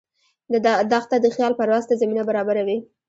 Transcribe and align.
دښته 0.91 1.15
د 1.21 1.25
خیال 1.35 1.53
پرواز 1.59 1.83
ته 1.89 1.93
زمینه 2.01 2.23
برابروي. 2.29 2.77